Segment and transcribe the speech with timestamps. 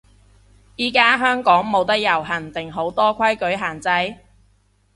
[0.77, 4.19] 依家香港冇得遊行定好多規矩限制？